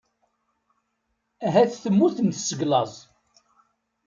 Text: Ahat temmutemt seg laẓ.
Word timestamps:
Ahat 1.45 1.71
temmutemt 1.83 2.39
seg 2.47 2.61
laẓ. 2.71 2.93